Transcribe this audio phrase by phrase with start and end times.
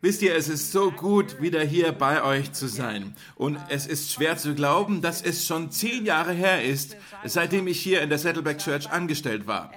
[0.00, 3.16] Wisst ihr, es ist so gut, wieder hier bei euch zu sein.
[3.34, 7.80] Und es ist schwer zu glauben, dass es schon zehn Jahre her ist, seitdem ich
[7.80, 9.72] hier in der Saddleback Church angestellt war.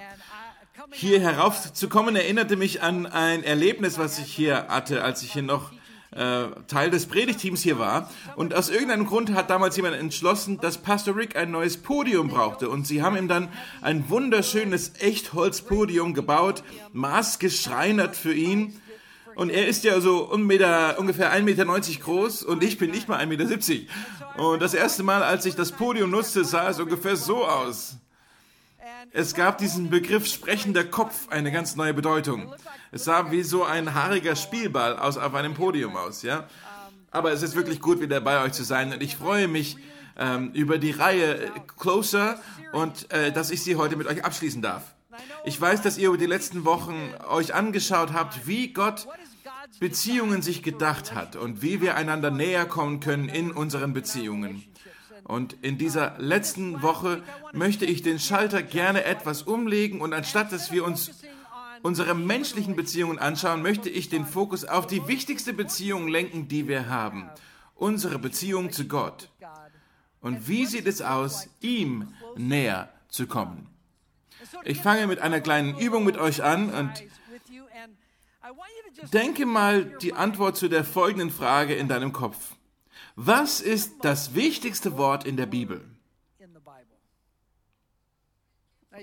[0.92, 5.72] Hier heraufzukommen erinnerte mich an ein Erlebnis, was ich hier hatte, als ich hier noch
[6.12, 8.10] äh, Teil des Predigteams hier war.
[8.36, 12.68] Und aus irgendeinem Grund hat damals jemand entschlossen, dass Pastor Rick ein neues Podium brauchte.
[12.68, 13.48] Und sie haben ihm dann
[13.82, 18.80] ein wunderschönes Echtholzpodium gebaut, maßgeschreinert für ihn.
[19.36, 21.64] Und er ist ja so un Meter, ungefähr 1,90 Meter
[22.02, 24.42] groß und ich bin nicht mal 1,70 Meter.
[24.42, 27.96] Und das erste Mal, als ich das Podium nutzte, sah es ungefähr so aus.
[29.12, 32.54] Es gab diesen Begriff sprechender Kopf eine ganz neue Bedeutung.
[32.92, 36.48] Es sah wie so ein haariger Spielball aus auf einem Podium aus, ja.
[37.10, 39.76] Aber es ist wirklich gut, wieder bei euch zu sein und ich freue mich
[40.18, 42.40] ähm, über die Reihe Closer
[42.72, 44.94] und äh, dass ich sie heute mit euch abschließen darf.
[45.44, 49.06] Ich weiß, dass ihr über die letzten Wochen euch angeschaut habt, wie Gott
[49.80, 54.64] Beziehungen sich gedacht hat und wie wir einander näher kommen können in unseren Beziehungen.
[55.24, 57.22] Und in dieser letzten Woche
[57.52, 61.10] möchte ich den Schalter gerne etwas umlegen und anstatt dass wir uns
[61.82, 66.88] unsere menschlichen Beziehungen anschauen, möchte ich den Fokus auf die wichtigste Beziehung lenken, die wir
[66.88, 67.28] haben.
[67.74, 69.30] Unsere Beziehung zu Gott.
[70.20, 73.68] Und wie sieht es aus, ihm näher zu kommen?
[74.64, 76.90] Ich fange mit einer kleinen Übung mit euch an und
[79.12, 82.56] denke mal die Antwort zu der folgenden Frage in deinem Kopf.
[83.14, 85.80] Was ist das wichtigste Wort in der Bibel?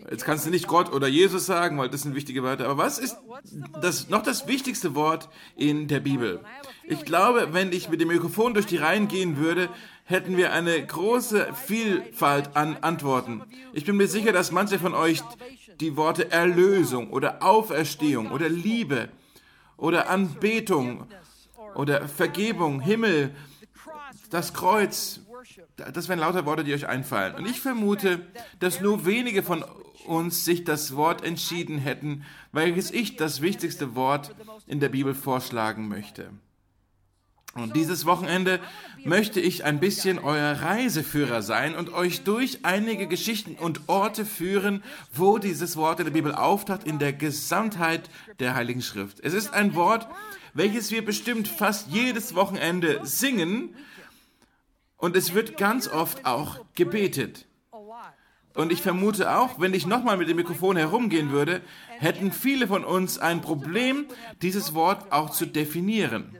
[0.10, 2.66] Jetzt kannst du nicht Gott oder Jesus sagen, weil das sind wichtige Wörter.
[2.66, 3.18] Aber was ist
[3.80, 6.44] das, noch das wichtigste Wort in der Bibel?
[6.84, 9.70] Ich glaube, wenn ich mit dem Mikrofon durch die Reihen gehen würde,
[10.06, 13.44] hätten wir eine große Vielfalt an Antworten.
[13.74, 15.22] Ich bin mir sicher, dass manche von euch
[15.80, 19.10] die Worte Erlösung oder Auferstehung oder Liebe
[19.78, 21.08] oder Anbetung
[21.76, 23.36] oder Vergebung, Himmel,
[24.30, 25.22] das Kreuz,
[25.76, 27.36] das wären lauter Worte, die euch einfallen.
[27.36, 28.26] Und ich vermute,
[28.60, 29.64] dass nur wenige von
[30.06, 34.36] uns sich das Wort entschieden hätten, welches ich das wichtigste Wort
[34.68, 36.30] in der Bibel vorschlagen möchte.
[37.56, 38.60] Und dieses Wochenende
[39.04, 44.84] möchte ich ein bisschen euer Reiseführer sein und euch durch einige Geschichten und Orte führen,
[45.14, 48.10] wo dieses Wort in der Bibel auftaucht, in der Gesamtheit
[48.40, 49.20] der Heiligen Schrift.
[49.20, 50.08] Es ist ein Wort,
[50.56, 53.76] welches wir bestimmt fast jedes Wochenende singen
[54.98, 57.46] und es wird ganz oft auch gebetet.
[58.56, 61.62] Und ich vermute auch, wenn ich nochmal mit dem Mikrofon herumgehen würde,
[61.98, 64.06] hätten viele von uns ein Problem,
[64.42, 66.38] dieses Wort auch zu definieren.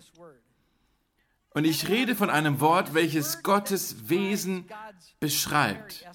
[1.54, 4.66] Und ich rede von einem Wort, welches Gottes Wesen
[5.20, 6.06] beschreibt.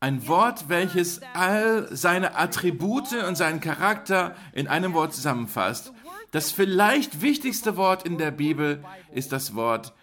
[0.00, 5.92] Ein Wort, welches all seine Attribute und seinen Charakter in einem Wort zusammenfasst.
[6.32, 9.94] Das vielleicht wichtigste Wort in der Bibel ist das Wort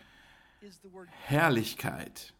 [1.26, 2.34] Herrlichkeit.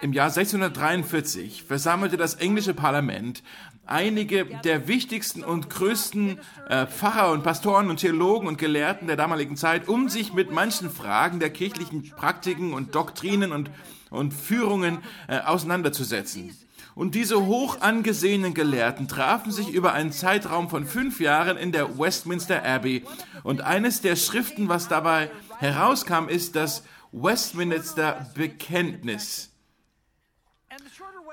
[0.00, 3.42] Im Jahr 1643 versammelte das englische Parlament
[3.86, 9.56] einige der wichtigsten und größten äh, Pfarrer und Pastoren und Theologen und Gelehrten der damaligen
[9.56, 13.70] Zeit, um sich mit manchen Fragen der kirchlichen Praktiken und Doktrinen und,
[14.10, 16.56] und Führungen äh, auseinanderzusetzen.
[16.94, 21.98] Und diese hoch angesehenen Gelehrten trafen sich über einen Zeitraum von fünf Jahren in der
[21.98, 23.04] Westminster Abbey.
[23.42, 29.50] Und eines der Schriften, was dabei herauskam, ist das Westminster Bekenntnis.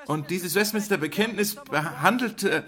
[0.08, 2.64] Und dieses Westminster Bekenntnis behandelte,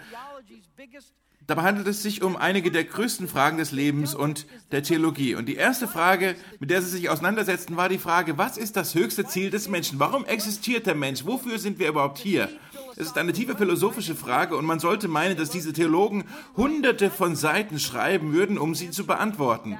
[1.47, 5.35] dabei handelt es sich um einige der größten Fragen des Lebens und der Theologie.
[5.35, 8.95] Und die erste Frage, mit der sie sich auseinandersetzten, war die Frage, was ist das
[8.95, 9.99] höchste Ziel des Menschen?
[9.99, 11.25] Warum existiert der Mensch?
[11.25, 12.49] Wofür sind wir überhaupt hier?
[12.95, 17.35] Es ist eine tiefe philosophische Frage und man sollte meinen, dass diese Theologen hunderte von
[17.35, 19.77] Seiten schreiben würden, um sie zu beantworten.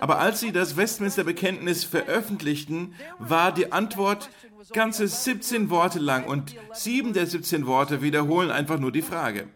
[0.00, 4.30] Aber als sie das Westminster Bekenntnis veröffentlichten, war die Antwort
[4.72, 9.48] ganze 17 Worte lang und sieben der 17 Worte wiederholen einfach nur die Frage.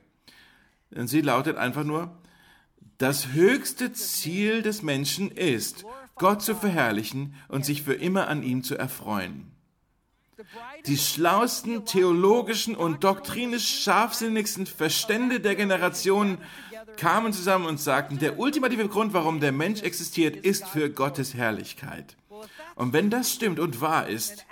[0.91, 2.17] Denn sie lautet einfach nur,
[2.99, 5.85] das höchste Ziel des Menschen ist,
[6.17, 9.50] Gott zu verherrlichen und sich für immer an ihm zu erfreuen.
[10.87, 16.38] Die schlausten, theologischen und doktrinisch scharfsinnigsten Verstände der Generationen
[16.96, 22.16] kamen zusammen und sagten, der ultimative Grund, warum der Mensch existiert, ist für Gottes Herrlichkeit.
[22.75, 24.46] Und wenn das stimmt und wahr ist,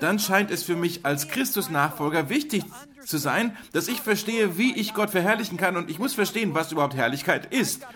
[0.00, 2.64] dann scheint es für mich als Christus-Nachfolger wichtig
[3.04, 6.72] zu sein, dass ich verstehe, wie ich Gott verherrlichen kann und ich muss verstehen, was
[6.72, 7.86] überhaupt Herrlichkeit ist.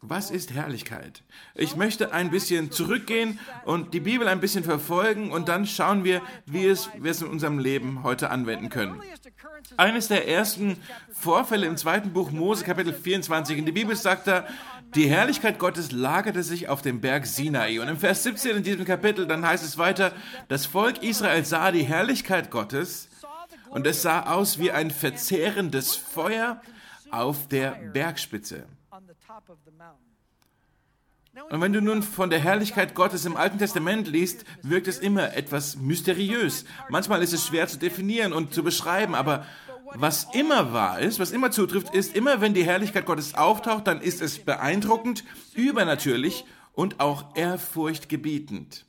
[0.00, 1.22] Was ist Herrlichkeit?
[1.54, 6.20] Ich möchte ein bisschen zurückgehen und die Bibel ein bisschen verfolgen und dann schauen wir,
[6.46, 9.00] wie es, wir es in unserem Leben heute anwenden können.
[9.76, 10.78] Eines der ersten
[11.12, 14.48] Vorfälle im zweiten Buch Mose, Kapitel 24, in der Bibel sagt er,
[14.96, 17.78] die Herrlichkeit Gottes lagerte sich auf dem Berg Sinai.
[17.78, 20.10] Und im Vers 17 in diesem Kapitel, dann heißt es weiter,
[20.48, 23.08] das Volk Israel sah die Herrlichkeit Gottes
[23.70, 26.60] und es sah aus wie ein verzehrendes Feuer
[27.10, 28.66] auf der Bergspitze.
[31.50, 35.34] Und wenn du nun von der Herrlichkeit Gottes im Alten Testament liest, wirkt es immer
[35.34, 36.64] etwas mysteriös.
[36.88, 39.44] Manchmal ist es schwer zu definieren und zu beschreiben, aber
[39.94, 44.00] was immer wahr ist, was immer zutrifft, ist, immer wenn die Herrlichkeit Gottes auftaucht, dann
[44.00, 45.24] ist es beeindruckend,
[45.54, 48.86] übernatürlich und auch ehrfurchtgebietend.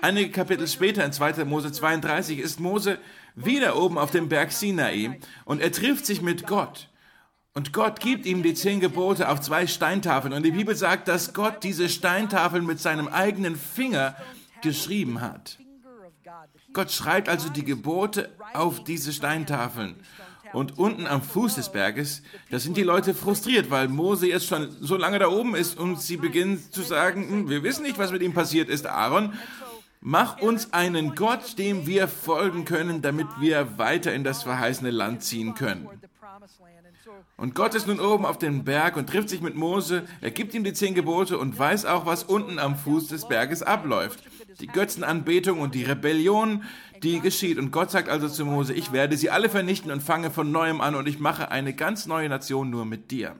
[0.00, 1.44] Einige Kapitel später, in 2.
[1.44, 2.98] Mose 32, ist Mose
[3.34, 6.87] wieder oben auf dem Berg Sinai und er trifft sich mit Gott.
[7.58, 10.32] Und Gott gibt ihm die zehn Gebote auf zwei Steintafeln.
[10.32, 14.14] Und die Bibel sagt, dass Gott diese Steintafeln mit seinem eigenen Finger
[14.62, 15.58] geschrieben hat.
[16.72, 19.96] Gott schreibt also die Gebote auf diese Steintafeln.
[20.52, 24.70] Und unten am Fuß des Berges, da sind die Leute frustriert, weil Mose jetzt schon
[24.80, 28.12] so lange da oben ist und sie beginnen zu sagen, hm, wir wissen nicht, was
[28.12, 29.32] mit ihm passiert ist, Aaron.
[30.00, 35.24] Mach uns einen Gott, dem wir folgen können, damit wir weiter in das verheißene Land
[35.24, 35.88] ziehen können.
[37.36, 40.54] Und Gott ist nun oben auf dem Berg und trifft sich mit Mose, er gibt
[40.54, 44.22] ihm die zehn Gebote und weiß auch, was unten am Fuß des Berges abläuft.
[44.60, 46.64] Die Götzenanbetung und die Rebellion,
[47.02, 47.58] die geschieht.
[47.58, 50.80] Und Gott sagt also zu Mose, ich werde sie alle vernichten und fange von neuem
[50.80, 53.36] an und ich mache eine ganz neue Nation nur mit dir.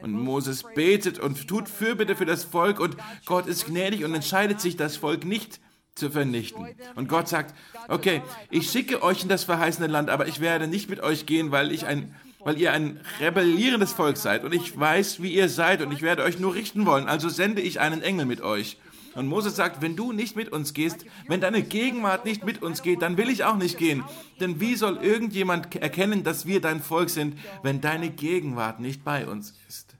[0.00, 4.60] Und Moses betet und tut Fürbitte für das Volk und Gott ist gnädig und entscheidet
[4.60, 5.60] sich, das Volk nicht
[5.94, 6.66] zu vernichten.
[6.96, 7.54] Und Gott sagt,
[7.88, 11.52] okay, ich schicke euch in das verheißene Land, aber ich werde nicht mit euch gehen,
[11.52, 15.82] weil ich ein weil ihr ein rebellierendes Volk seid und ich weiß, wie ihr seid
[15.82, 18.78] und ich werde euch nur richten wollen, also sende ich einen Engel mit euch.
[19.14, 22.82] Und Moses sagt, wenn du nicht mit uns gehst, wenn deine Gegenwart nicht mit uns
[22.82, 24.04] geht, dann will ich auch nicht gehen.
[24.40, 29.26] Denn wie soll irgendjemand erkennen, dass wir dein Volk sind, wenn deine Gegenwart nicht bei
[29.26, 29.96] uns ist?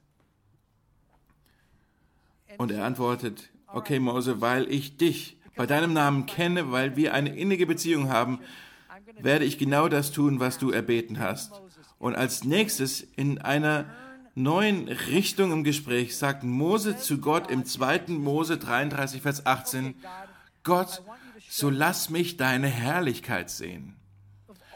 [2.57, 7.37] Und er antwortet, okay Mose, weil ich dich bei deinem Namen kenne, weil wir eine
[7.37, 8.41] innige Beziehung haben,
[9.21, 11.53] werde ich genau das tun, was du erbeten hast.
[12.03, 13.85] Und als nächstes in einer
[14.35, 18.09] neuen Richtung im Gespräch sagt Mose zu Gott im 2.
[18.09, 19.95] Mose 33, Vers 18,
[20.65, 21.01] Gott,
[21.49, 23.95] so lass mich deine Herrlichkeit sehen.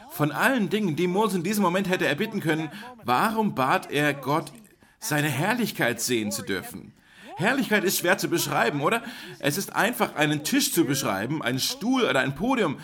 [0.09, 2.71] Von allen Dingen, die Mose in diesem Moment hätte erbitten können,
[3.03, 4.53] warum bat er Gott,
[5.01, 6.93] seine Herrlichkeit sehen zu dürfen?
[7.35, 9.03] Herrlichkeit ist schwer zu beschreiben, oder?
[9.41, 12.79] Es ist einfach, einen Tisch zu beschreiben, einen Stuhl oder ein Podium.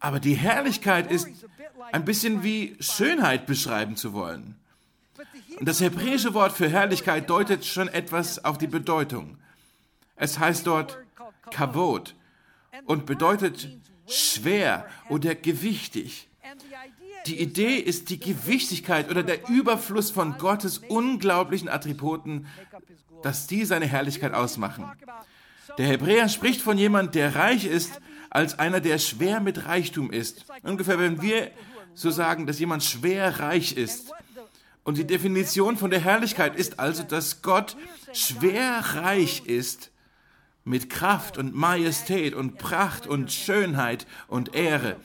[0.00, 1.28] Aber die Herrlichkeit ist
[1.92, 4.56] ein bisschen wie Schönheit beschreiben zu wollen.
[5.58, 9.38] Und das hebräische Wort für Herrlichkeit deutet schon etwas auf die Bedeutung.
[10.16, 10.98] Es heißt dort
[11.50, 12.14] Kavod
[12.86, 13.68] und bedeutet
[14.06, 16.28] schwer oder gewichtig.
[17.26, 22.46] Die Idee ist die Gewichtigkeit oder der Überfluss von Gottes unglaublichen Attributen,
[23.22, 24.90] dass die seine Herrlichkeit ausmachen.
[25.78, 28.00] Der Hebräer spricht von jemand, der reich ist,
[28.32, 30.46] als einer, der schwer mit Reichtum ist.
[30.62, 31.50] Ungefähr, wenn wir
[31.94, 34.12] so sagen, dass jemand schwer reich ist.
[34.84, 37.76] Und die Definition von der Herrlichkeit ist also, dass Gott
[38.12, 39.90] schwer reich ist
[40.64, 44.96] mit Kraft und Majestät und Pracht und Schönheit und Ehre.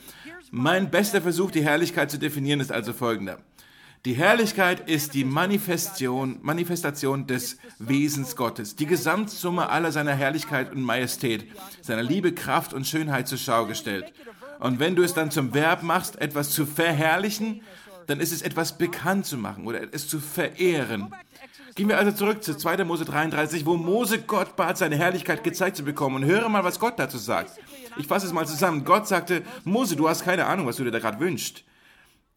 [0.50, 3.38] Mein bester Versuch, die Herrlichkeit zu definieren, ist also folgender.
[4.04, 10.82] Die Herrlichkeit ist die Manifestation, Manifestation des Wesens Gottes, die Gesamtsumme aller seiner Herrlichkeit und
[10.82, 11.46] Majestät,
[11.82, 14.12] seiner Liebe, Kraft und Schönheit zur Schau gestellt.
[14.60, 17.62] Und wenn du es dann zum Verb machst, etwas zu verherrlichen,
[18.06, 21.12] dann ist es etwas bekannt zu machen oder es zu verehren.
[21.74, 22.84] Gehen wir also zurück zu 2.
[22.84, 26.16] Mose 33, wo Mose Gott bat, seine Herrlichkeit gezeigt zu bekommen.
[26.16, 27.52] Und höre mal, was Gott dazu sagt.
[27.98, 28.84] Ich fasse es mal zusammen.
[28.84, 31.64] Gott sagte, Mose, du hast keine Ahnung, was du dir da gerade wünschst.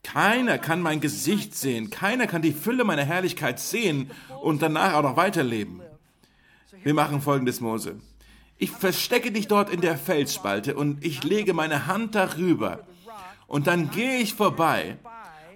[0.03, 1.89] Keiner kann mein Gesicht sehen.
[1.89, 4.10] Keiner kann die Fülle meiner Herrlichkeit sehen
[4.41, 5.81] und danach auch noch weiterleben.
[6.84, 8.00] Wir machen folgendes, Mose.
[8.58, 12.86] Ich verstecke dich dort in der Felsspalte und ich lege meine Hand darüber.
[13.48, 14.98] Und dann gehe ich vorbei.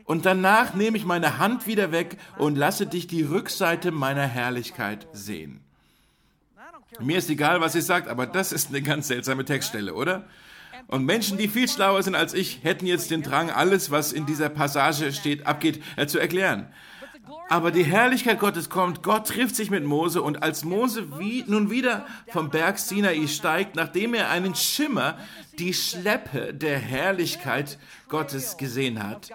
[0.05, 5.07] Und danach nehme ich meine Hand wieder weg und lasse dich die Rückseite meiner Herrlichkeit
[5.13, 5.61] sehen.
[6.99, 10.27] Mir ist egal, was ihr sagt, aber das ist eine ganz seltsame Textstelle, oder?
[10.87, 14.25] Und Menschen, die viel schlauer sind als ich, hätten jetzt den Drang, alles, was in
[14.25, 16.67] dieser Passage steht, abgeht, äh, zu erklären.
[17.49, 21.69] Aber die Herrlichkeit Gottes kommt, Gott trifft sich mit Mose und als Mose wie, nun
[21.69, 25.17] wieder vom Berg Sinai steigt, nachdem er einen Schimmer,
[25.57, 27.77] die Schleppe der Herrlichkeit
[28.09, 29.29] Gottes gesehen hat,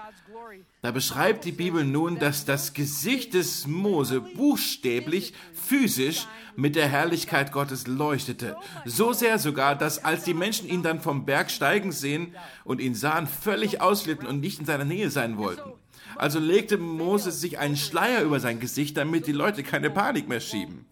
[0.82, 7.52] Da beschreibt die Bibel nun, dass das Gesicht des Mose buchstäblich, physisch mit der Herrlichkeit
[7.52, 8.56] Gottes leuchtete.
[8.86, 12.34] So sehr sogar, dass als die Menschen ihn dann vom Berg steigen sehen
[12.64, 15.70] und ihn sahen, völlig ausflippten und nicht in seiner Nähe sein wollten.
[16.16, 20.40] Also legte Moses sich einen Schleier über sein Gesicht, damit die Leute keine Panik mehr
[20.40, 20.86] schieben.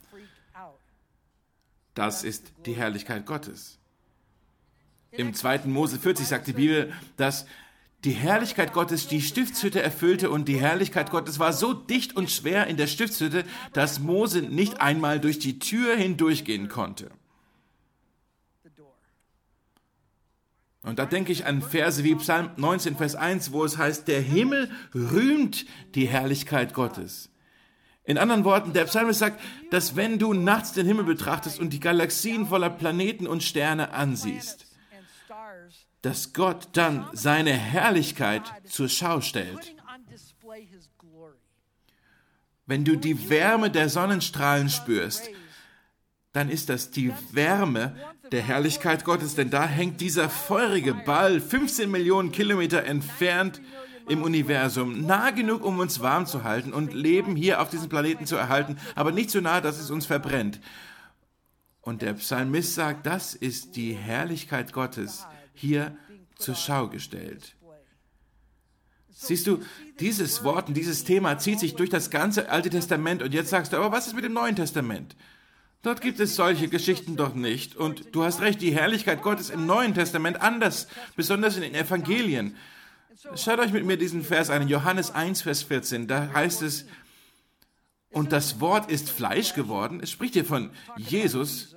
[1.95, 3.78] Das ist die Herrlichkeit Gottes.
[5.11, 5.61] Im 2.
[5.64, 7.47] Mose 40 sagt die Bibel, dass
[8.04, 12.68] die Herrlichkeit Gottes die Stiftshütte erfüllte und die Herrlichkeit Gottes war so dicht und schwer
[12.68, 17.10] in der Stiftshütte, dass Mose nicht einmal durch die Tür hindurchgehen konnte.
[20.82, 24.22] Und da denke ich an Verse wie Psalm 19, Vers 1, wo es heißt, der
[24.22, 27.30] Himmel rühmt die Herrlichkeit Gottes.
[28.04, 29.40] In anderen Worten, der Psalmist sagt,
[29.70, 34.67] dass wenn du nachts den Himmel betrachtest und die Galaxien voller Planeten und Sterne ansiehst,
[36.02, 39.74] dass Gott dann seine Herrlichkeit zur Schau stellt.
[42.66, 45.30] Wenn du die Wärme der Sonnenstrahlen spürst,
[46.32, 47.96] dann ist das die Wärme
[48.30, 53.60] der Herrlichkeit Gottes, denn da hängt dieser feurige Ball 15 Millionen Kilometer entfernt
[54.06, 58.26] im Universum, nah genug, um uns warm zu halten und Leben hier auf diesem Planeten
[58.26, 60.60] zu erhalten, aber nicht so nah, dass es uns verbrennt.
[61.80, 65.26] Und der Psalmist sagt, das ist die Herrlichkeit Gottes
[65.58, 65.96] hier
[66.36, 67.54] zur Schau gestellt.
[69.10, 69.60] Siehst du,
[69.98, 73.72] dieses Wort und dieses Thema zieht sich durch das ganze Alte Testament und jetzt sagst
[73.72, 75.16] du, aber was ist mit dem Neuen Testament?
[75.82, 77.76] Dort gibt es solche Geschichten doch nicht.
[77.76, 80.86] Und du hast recht, die Herrlichkeit Gottes im Neuen Testament anders,
[81.16, 82.56] besonders in den Evangelien.
[83.34, 86.06] Schaut euch mit mir diesen Vers an, Johannes 1, Vers 14.
[86.06, 86.86] Da heißt es,
[88.10, 90.00] und das Wort ist Fleisch geworden.
[90.00, 91.76] Es spricht hier von Jesus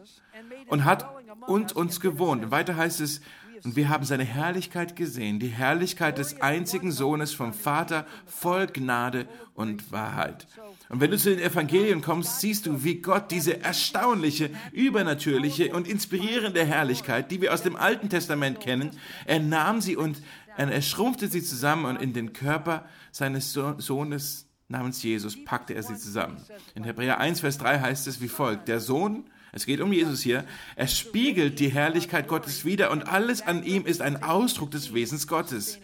[0.68, 1.08] und hat
[1.48, 2.52] und uns gewohnt.
[2.52, 3.22] Weiter heißt es,
[3.64, 9.28] und wir haben seine Herrlichkeit gesehen, die Herrlichkeit des einzigen Sohnes vom Vater, voll Gnade
[9.54, 10.48] und Wahrheit.
[10.90, 15.88] Und wenn du zu den Evangelien kommst, siehst du, wie Gott diese erstaunliche, übernatürliche und
[15.88, 18.92] inspirierende Herrlichkeit, die wir aus dem Alten Testament kennen,
[19.26, 20.22] er nahm sie und
[20.58, 25.98] er schrumpfte sie zusammen und in den Körper seines Sohnes namens Jesus packte er sie
[25.98, 26.38] zusammen.
[26.76, 30.22] In Hebräer 1, Vers 3 heißt es wie folgt, der Sohn es geht um Jesus
[30.22, 30.46] hier.
[30.76, 35.28] Er spiegelt die Herrlichkeit Gottes wider und alles an ihm ist ein Ausdruck des Wesens
[35.28, 35.80] Gottes.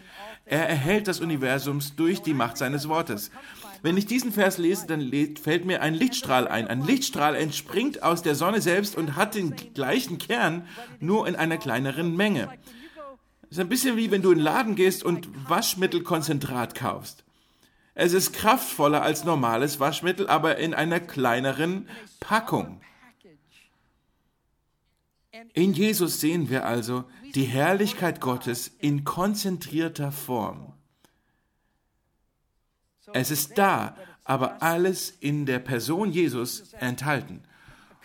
[0.46, 3.30] Er erhält das Universum durch die Macht seines Wortes.
[3.82, 6.66] Wenn ich diesen Vers lese, dann fällt mir ein Lichtstrahl ein.
[6.66, 10.66] Ein Lichtstrahl entspringt aus der Sonne selbst und hat den gleichen Kern,
[10.98, 12.48] nur in einer kleineren Menge.
[13.42, 17.24] Es ist ein bisschen wie wenn du in den Laden gehst und Waschmittelkonzentrat kaufst.
[17.94, 21.88] Es ist kraftvoller als normales Waschmittel, aber in einer kleineren
[22.20, 22.80] Packung.
[25.52, 27.04] In Jesus sehen wir also
[27.34, 30.72] die Herrlichkeit Gottes in konzentrierter Form.
[33.12, 37.42] Es ist da, aber alles in der Person Jesus enthalten.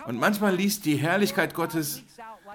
[0.05, 2.03] Und manchmal liest die Herrlichkeit Gottes,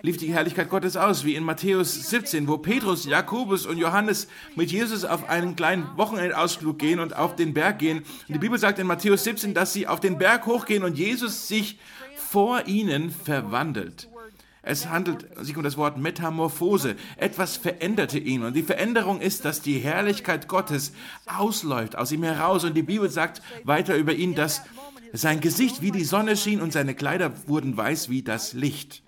[0.03, 4.71] lief die Herrlichkeit Gottes aus, wie in Matthäus 17, wo Petrus, Jakobus und Johannes mit
[4.71, 7.99] Jesus auf einen kleinen Wochenendausflug gehen und auf den Berg gehen.
[7.99, 11.49] Und die Bibel sagt in Matthäus 17, dass sie auf den Berg hochgehen und Jesus
[11.49, 11.79] sich
[12.17, 14.09] vor ihnen verwandelt.
[14.69, 16.97] Es handelt sich um das Wort Metamorphose.
[17.17, 18.43] Etwas veränderte ihn.
[18.43, 20.93] Und die Veränderung ist, dass die Herrlichkeit Gottes
[21.25, 22.65] ausläuft aus ihm heraus.
[22.65, 24.61] Und die Bibel sagt weiter über ihn, dass
[25.15, 29.03] sein Gesicht wie die Sonne schien und seine Kleider wurden weiß wie das Licht.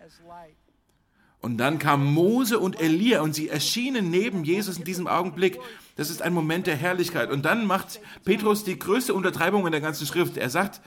[1.43, 5.61] Und dann kam Mose und Elia und sie erschienen neben Jesus in diesem Augenblick.
[5.97, 7.31] Das ist ein Moment der Herrlichkeit.
[7.31, 10.39] Und dann macht Petrus die größte Untertreibung in der ganzen Schrift.
[10.39, 10.81] Er sagt,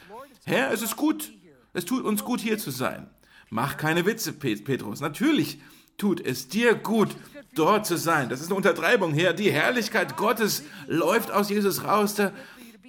[0.46, 1.32] Herr, es ist gut.
[1.74, 3.08] Es tut uns gut, hier zu sein.
[3.53, 5.00] Mach keine Witze, Petrus.
[5.00, 5.60] Natürlich
[6.00, 7.10] tut es dir gut,
[7.53, 8.27] dort zu sein.
[8.29, 9.31] Das ist eine Untertreibung her.
[9.31, 12.15] Die Herrlichkeit Gottes läuft aus Jesus raus.
[12.15, 12.31] Da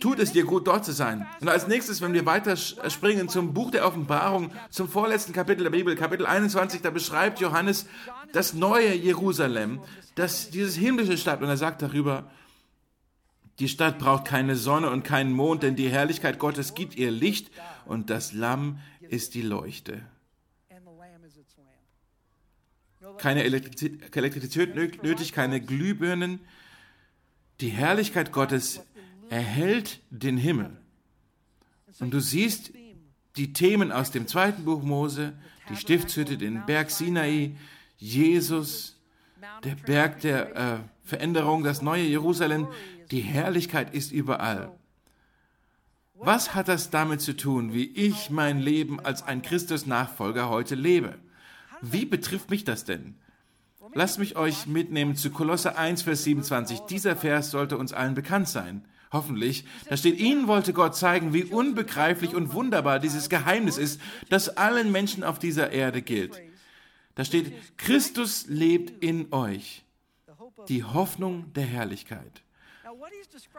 [0.00, 1.26] tut es dir gut, dort zu sein.
[1.42, 5.70] Und als nächstes, wenn wir weiter springen zum Buch der Offenbarung, zum vorletzten Kapitel der
[5.70, 7.84] Bibel, Kapitel 21, da beschreibt Johannes
[8.32, 9.80] das neue Jerusalem,
[10.14, 11.42] das, dieses himmlische Stadt.
[11.42, 12.30] Und er sagt darüber,
[13.58, 17.50] die Stadt braucht keine Sonne und keinen Mond, denn die Herrlichkeit Gottes gibt ihr Licht
[17.84, 18.78] und das Lamm
[19.10, 20.00] ist die Leuchte
[23.18, 26.40] keine Elektrizität nötig, keine Glühbirnen.
[27.60, 28.82] Die Herrlichkeit Gottes
[29.30, 30.76] erhält den Himmel.
[32.00, 32.72] Und du siehst
[33.36, 35.32] die Themen aus dem zweiten Buch Mose,
[35.68, 37.56] die Stiftshütte, den Berg Sinai,
[37.96, 39.00] Jesus,
[39.62, 42.68] der Berg der äh, Veränderung, das neue Jerusalem.
[43.10, 44.72] Die Herrlichkeit ist überall.
[46.14, 51.18] Was hat das damit zu tun, wie ich mein Leben als ein Christus-Nachfolger heute lebe?
[51.80, 53.16] Wie betrifft mich das denn?
[53.92, 56.80] Lasst mich euch mitnehmen zu Kolosse 1, Vers 27.
[56.80, 58.84] Dieser Vers sollte uns allen bekannt sein.
[59.12, 59.64] Hoffentlich.
[59.88, 64.90] Da steht, ihnen wollte Gott zeigen, wie unbegreiflich und wunderbar dieses Geheimnis ist, das allen
[64.90, 66.42] Menschen auf dieser Erde gilt.
[67.14, 69.84] Da steht, Christus lebt in euch.
[70.68, 72.42] Die Hoffnung der Herrlichkeit.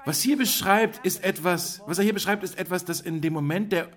[0.03, 3.71] Was hier beschreibt, ist etwas, was er hier beschreibt, ist etwas, das in dem Moment
[3.71, 3.89] der,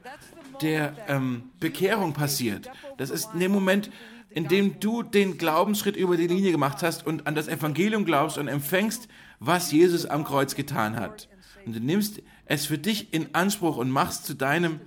[0.62, 2.70] der ähm, Bekehrung passiert.
[2.96, 3.90] Das ist in dem Moment,
[4.30, 8.38] in dem du den Glaubensschritt über die Linie gemacht hast und an das Evangelium glaubst
[8.38, 9.08] und empfängst,
[9.40, 11.28] was Jesus am Kreuz getan hat.
[11.64, 14.80] Und du nimmst es für dich in Anspruch und machst zu deinem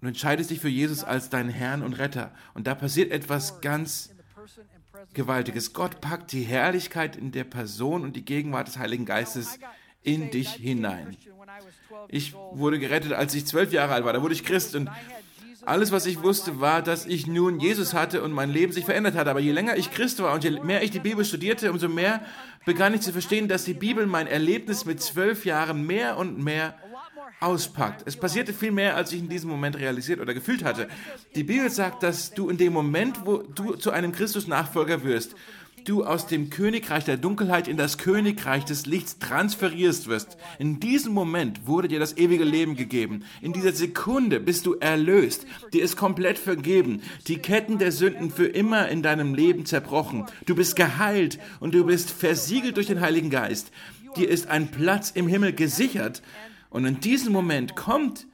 [0.00, 2.32] und entscheidest dich für Jesus als deinen Herrn und Retter.
[2.54, 4.10] Und da passiert etwas ganz
[5.12, 5.72] Gewaltiges.
[5.72, 9.58] Gott packt die Herrlichkeit in der Person und die Gegenwart des Heiligen Geistes
[10.02, 11.16] in dich hinein.
[12.08, 14.12] Ich wurde gerettet, als ich zwölf Jahre alt war.
[14.12, 14.88] Da wurde ich Christ und
[15.64, 19.14] alles, was ich wusste, war, dass ich nun Jesus hatte und mein Leben sich verändert
[19.14, 19.28] hat.
[19.28, 22.22] Aber je länger ich Christ war und je mehr ich die Bibel studierte, umso mehr
[22.64, 26.74] begann ich zu verstehen, dass die Bibel mein Erlebnis mit zwölf Jahren mehr und mehr
[27.40, 28.02] auspackt.
[28.06, 30.88] Es passierte viel mehr, als ich in diesem Moment realisiert oder gefühlt hatte.
[31.34, 35.36] Die Bibel sagt, dass du in dem Moment, wo du zu einem Christus-Nachfolger wirst,
[35.84, 40.36] du aus dem Königreich der Dunkelheit in das Königreich des Lichts transferierst wirst.
[40.58, 43.24] In diesem Moment wurde dir das ewige Leben gegeben.
[43.42, 45.46] In dieser Sekunde bist du erlöst.
[45.72, 47.02] Dir ist komplett vergeben.
[47.26, 50.26] Die Ketten der Sünden für immer in deinem Leben zerbrochen.
[50.46, 53.72] Du bist geheilt und du bist versiegelt durch den Heiligen Geist.
[54.16, 56.22] Dir ist ein Platz im Himmel gesichert.
[56.70, 58.27] Und in diesem Moment kommt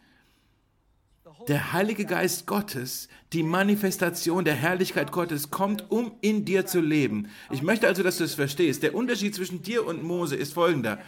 [1.48, 7.28] der Heilige Geist Gottes, die Manifestation der Herrlichkeit Gottes kommt, um in dir zu leben.
[7.50, 8.82] Ich möchte also, dass du es verstehst.
[8.82, 10.98] Der Unterschied zwischen dir und Mose ist folgender.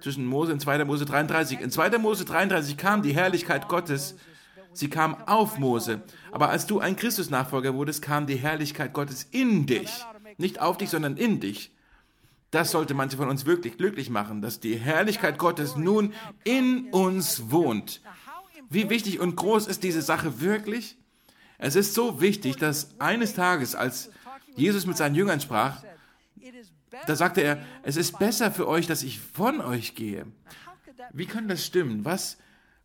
[0.00, 0.84] Zwischen Mose und 2.
[0.84, 1.60] Mose 33.
[1.60, 1.98] In 2.
[1.98, 4.16] Mose 33 kam die Herrlichkeit Gottes,
[4.72, 6.02] sie kam auf Mose.
[6.30, 9.90] Aber als du ein Christus-Nachfolger wurdest, kam die Herrlichkeit Gottes in dich.
[10.38, 11.70] Nicht auf dich, sondern in dich.
[12.50, 16.12] Das sollte manche von uns wirklich glücklich machen, dass die Herrlichkeit Gottes nun
[16.44, 18.02] in uns wohnt.
[18.72, 20.96] Wie wichtig und groß ist diese Sache wirklich?
[21.58, 24.10] Es ist so wichtig, dass eines Tages, als
[24.56, 25.82] Jesus mit seinen Jüngern sprach,
[27.06, 30.26] da sagte er, es ist besser für euch, dass ich von euch gehe.
[31.12, 32.04] Wie kann das stimmen?
[32.04, 32.38] Was,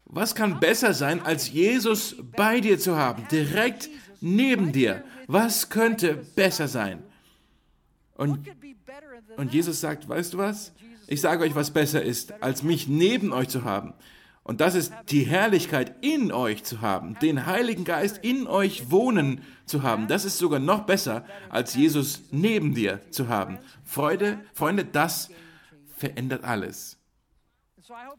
[0.05, 3.89] was kann besser sein, als Jesus bei dir zu haben, direkt
[4.21, 5.03] neben dir?
[5.27, 7.03] Was könnte besser sein?
[8.15, 8.47] Und,
[9.37, 10.73] und Jesus sagt, weißt du was?
[11.07, 13.93] Ich sage euch, was besser ist, als mich neben euch zu haben.
[14.47, 19.41] Und das ist die Herrlichkeit in euch zu haben, den Heiligen Geist in euch wohnen
[19.65, 20.07] zu haben.
[20.07, 23.59] Das ist sogar noch besser, als Jesus neben dir zu haben.
[23.83, 25.29] Freude, Freunde, das
[25.97, 26.97] verändert alles.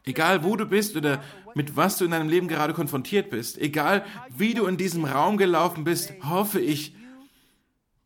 [0.05, 1.23] Egal wo du bist oder
[1.55, 4.05] mit was du in deinem Leben gerade konfrontiert bist, egal
[4.37, 6.95] wie du in diesem Raum gelaufen bist, hoffe ich,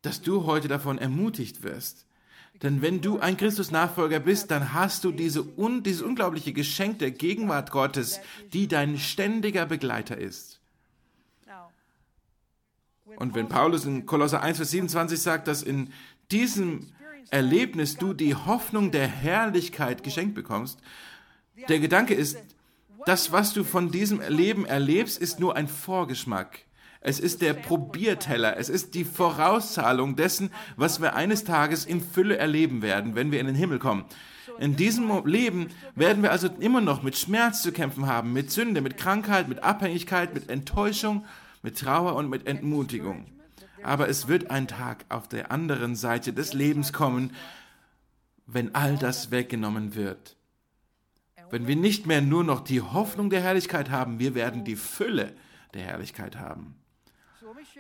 [0.03, 2.07] dass du heute davon ermutigt wirst,
[2.63, 7.11] denn wenn du ein Christus-Nachfolger bist, dann hast du diese un, dieses unglaubliche Geschenk der
[7.11, 8.21] Gegenwart Gottes,
[8.53, 10.61] die dein ständiger Begleiter ist.
[13.17, 15.93] Und wenn Paulus in Kolosser 1, Vers 27 sagt, dass in
[16.31, 16.93] diesem
[17.31, 20.79] Erlebnis du die Hoffnung der Herrlichkeit geschenkt bekommst,
[21.69, 22.39] der Gedanke ist,
[23.05, 26.61] das, was du von diesem Leben erlebst, ist nur ein Vorgeschmack.
[27.05, 28.57] Es ist der Probierteller.
[28.57, 33.41] Es ist die Vorauszahlung dessen, was wir eines Tages in Fülle erleben werden, wenn wir
[33.41, 34.05] in den Himmel kommen.
[34.59, 38.81] In diesem Leben werden wir also immer noch mit Schmerz zu kämpfen haben, mit Sünde,
[38.81, 41.25] mit Krankheit, mit Abhängigkeit, mit Enttäuschung,
[41.63, 43.27] mit Trauer und mit Entmutigung.
[43.83, 47.33] Aber es wird ein Tag auf der anderen Seite des Lebens kommen,
[48.47, 50.37] wenn all das weggenommen wird.
[51.51, 55.35] Wenn wir nicht mehr nur noch die Hoffnung der Herrlichkeit haben, wir werden die Fülle
[55.75, 56.77] der Herrlichkeit haben.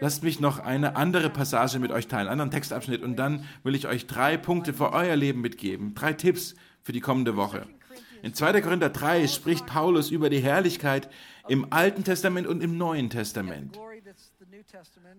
[0.00, 3.74] Lasst mich noch eine andere Passage mit euch teilen, einen anderen Textabschnitt, und dann will
[3.74, 7.66] ich euch drei Punkte für euer Leben mitgeben, drei Tipps für die kommende Woche.
[8.22, 8.60] In 2.
[8.60, 11.08] Korinther 3 spricht Paulus über die Herrlichkeit
[11.48, 13.78] im Alten Testament und im Neuen Testament.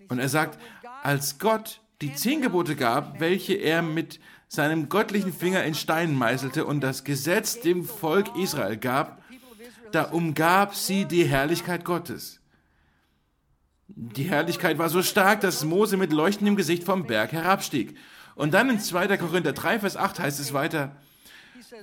[0.08, 0.58] Und er sagt,
[1.04, 6.66] als Gott die zehn Gebote gab, welche er mit seinem göttlichen Finger in Stein meißelte
[6.66, 9.22] und das Gesetz dem Volk Israel gab,
[9.92, 12.40] da umgab sie die Herrlichkeit Gottes.
[13.96, 17.96] Die Herrlichkeit war so stark, dass Mose mit leuchtendem Gesicht vom Berg herabstieg.
[18.36, 19.18] Und dann in 2.
[19.18, 20.96] Korinther 3, Vers 8 heißt es weiter,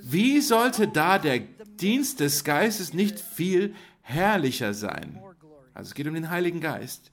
[0.01, 5.21] wie sollte da der Dienst des Geistes nicht viel herrlicher sein?
[5.73, 7.11] Also es geht um den Heiligen Geist.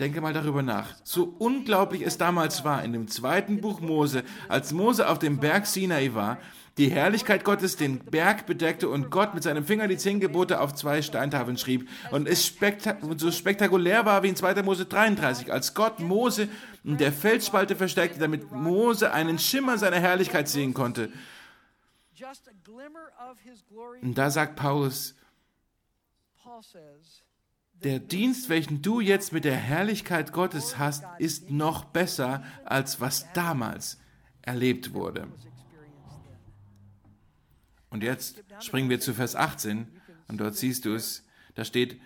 [0.00, 0.94] Denke mal darüber nach.
[1.02, 5.66] So unglaublich es damals war, in dem zweiten Buch Mose, als Mose auf dem Berg
[5.66, 6.38] Sinai war,
[6.78, 10.72] die Herrlichkeit Gottes den Berg bedeckte und Gott mit seinem Finger die zehn Gebote auf
[10.74, 14.62] zwei Steintafeln schrieb und es spektak so spektakulär war wie in 2.
[14.62, 16.48] Mose 33, als Gott Mose
[16.84, 21.10] in der Felsspalte versteckte, damit Mose einen Schimmer seiner Herrlichkeit sehen konnte.
[24.02, 25.16] Und da sagt Paulus,
[27.84, 33.32] der Dienst, welchen du jetzt mit der Herrlichkeit Gottes hast, ist noch besser, als was
[33.32, 33.98] damals
[34.42, 35.28] erlebt wurde.
[37.90, 39.86] Und jetzt springen wir zu Vers 18
[40.26, 42.00] und dort siehst du es, da steht,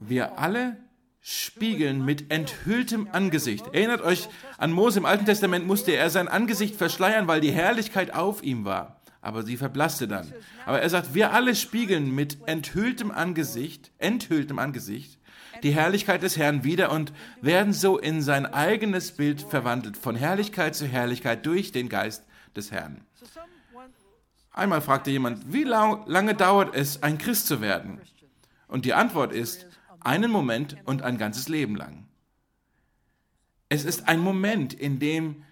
[0.00, 0.76] wir alle
[1.20, 3.66] spiegeln mit enthülltem Angesicht.
[3.72, 8.12] Erinnert euch an Mose im Alten Testament musste er sein Angesicht verschleiern, weil die Herrlichkeit
[8.12, 9.00] auf ihm war.
[9.24, 10.30] Aber sie verblasste dann.
[10.66, 15.18] Aber er sagt, wir alle spiegeln mit enthülltem Angesicht, enthülltem Angesicht,
[15.62, 17.10] die Herrlichkeit des Herrn wieder und
[17.40, 22.22] werden so in sein eigenes Bild verwandelt, von Herrlichkeit zu Herrlichkeit durch den Geist
[22.54, 23.00] des Herrn.
[24.52, 28.02] Einmal fragte jemand, wie lange dauert es, ein Christ zu werden?
[28.68, 29.66] Und die Antwort ist,
[30.00, 32.06] einen Moment und ein ganzes Leben lang.
[33.70, 35.44] Es ist ein Moment, in dem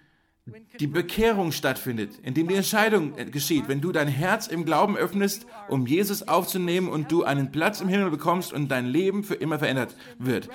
[0.79, 5.45] die Bekehrung stattfindet, in dem die Entscheidung geschieht, wenn du dein Herz im Glauben öffnest,
[5.69, 9.59] um Jesus aufzunehmen und du einen Platz im Himmel bekommst und dein Leben für immer
[9.59, 10.49] verändert wird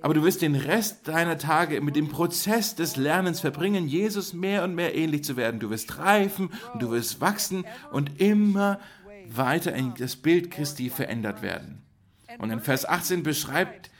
[0.00, 4.64] aber du wirst den Rest deiner Tage mit dem Prozess des Lernens verbringen, Jesus mehr
[4.64, 5.60] und mehr ähnlich zu werden.
[5.60, 8.78] Du wirst reifen und du wirst wachsen und immer
[9.26, 11.82] weiter in das Bild Christi verändert werden.
[12.38, 13.90] Und in Vers 18 beschreibt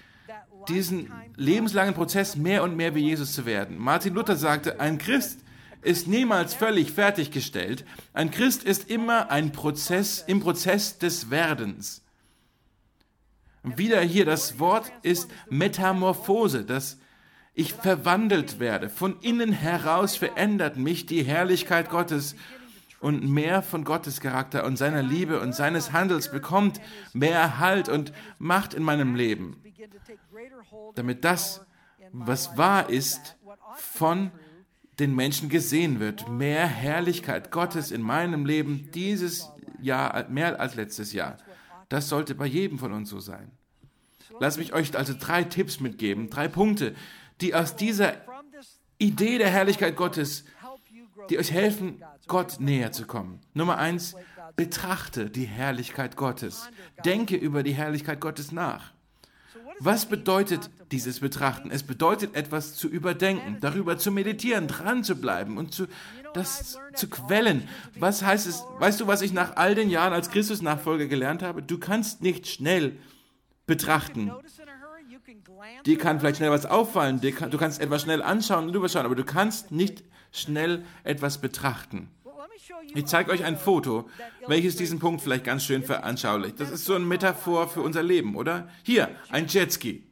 [0.69, 3.79] diesen lebenslangen Prozess mehr und mehr wie Jesus zu werden.
[3.79, 5.41] Martin Luther sagte, ein Christ
[5.83, 7.85] ist niemals völlig fertiggestellt.
[8.13, 12.03] Ein Christ ist immer ein Prozess im Prozess des Werdens.
[13.63, 16.99] Wieder hier, das Wort ist Metamorphose, dass
[17.55, 18.89] ich verwandelt werde.
[18.89, 22.37] Von innen heraus verändert mich die Herrlichkeit Gottes
[23.01, 26.81] und mehr von Gottes Charakter und seiner Liebe und seines Handels bekommt
[27.13, 29.57] mehr Halt und Macht in meinem Leben,
[30.95, 31.65] damit das,
[32.13, 33.37] was wahr ist,
[33.77, 34.31] von
[34.99, 36.29] den Menschen gesehen wird.
[36.29, 41.37] Mehr Herrlichkeit Gottes in meinem Leben dieses Jahr, mehr als letztes Jahr.
[41.89, 43.51] Das sollte bei jedem von uns so sein.
[44.41, 46.95] Lasst mich euch also drei Tipps mitgeben, drei Punkte,
[47.41, 48.15] die aus dieser
[48.99, 50.45] Idee der Herrlichkeit Gottes,
[51.31, 53.41] die euch helfen, Gott näher zu kommen.
[53.55, 54.15] Nummer eins,
[54.57, 56.69] betrachte die Herrlichkeit Gottes.
[57.05, 58.93] Denke über die Herrlichkeit Gottes nach.
[59.81, 61.71] Was bedeutet dieses Betrachten?
[61.71, 65.87] Es bedeutet etwas zu überdenken, darüber zu meditieren, dran zu bleiben und zu,
[66.35, 67.69] das zu quellen.
[67.97, 68.65] Was heißt es?
[68.79, 71.63] Weißt du, was ich nach all den Jahren als Christus-Nachfolger gelernt habe?
[71.63, 72.97] Du kannst nicht schnell
[73.67, 74.33] betrachten.
[75.85, 79.25] Dir kann vielleicht schnell was auffallen, du kannst etwas schnell anschauen und überschauen, aber du
[79.25, 82.09] kannst nicht schnell etwas betrachten.
[82.95, 84.09] Ich zeige euch ein Foto,
[84.47, 86.61] welches diesen Punkt vielleicht ganz schön veranschaulicht.
[86.61, 88.69] Das ist so eine Metaphor für unser Leben, oder?
[88.83, 90.05] Hier, ein Jetski.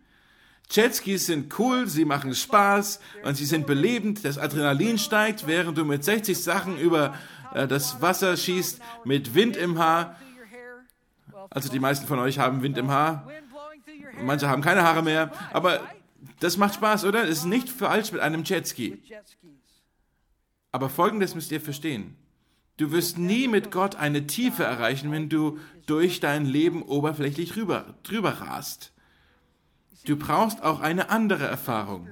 [0.71, 5.85] Jetskis sind cool, sie machen Spaß und sie sind belebend, das Adrenalin steigt, während du
[5.85, 7.15] mit 60 Sachen über
[7.55, 10.17] äh, das Wasser schießt, mit Wind im Haar.
[11.51, 13.29] Also die meisten von euch haben Wind im Haar.
[14.23, 15.31] Manche haben keine Haare mehr.
[15.53, 15.81] Aber
[16.41, 17.25] das macht Spaß, oder?
[17.25, 19.03] Es ist nicht falsch mit einem Jetski.
[20.73, 22.17] Aber folgendes müsst ihr verstehen.
[22.77, 27.95] Du wirst nie mit Gott eine Tiefe erreichen, wenn du durch dein Leben oberflächlich rüber,
[28.03, 28.93] drüber rast.
[30.05, 32.09] Du brauchst auch eine andere Erfahrung.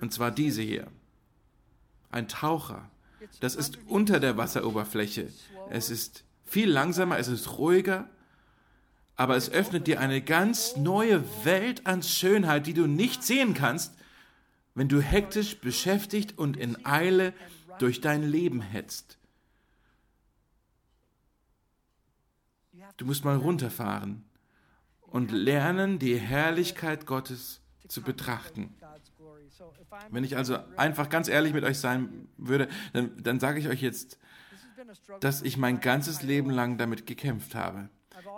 [0.00, 0.88] Und zwar diese hier.
[2.10, 2.90] Ein Taucher.
[3.40, 5.28] Das ist unter der Wasseroberfläche.
[5.70, 8.08] Es ist viel langsamer, es ist ruhiger,
[9.16, 13.94] aber es öffnet dir eine ganz neue Welt an Schönheit, die du nicht sehen kannst,
[14.74, 17.34] wenn du hektisch beschäftigt und in Eile
[17.78, 19.17] durch dein Leben hetzt.
[22.98, 24.24] Du musst mal runterfahren
[25.00, 28.74] und lernen, die Herrlichkeit Gottes zu betrachten.
[30.10, 33.80] Wenn ich also einfach ganz ehrlich mit euch sein würde, dann, dann sage ich euch
[33.80, 34.18] jetzt,
[35.20, 37.88] dass ich mein ganzes Leben lang damit gekämpft habe.